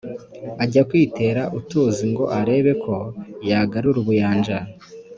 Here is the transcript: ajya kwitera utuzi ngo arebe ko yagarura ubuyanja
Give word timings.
ajya 0.63 0.81
kwitera 0.89 1.41
utuzi 1.57 2.03
ngo 2.11 2.25
arebe 2.39 2.71
ko 2.83 2.95
yagarura 3.49 3.97
ubuyanja 4.03 4.57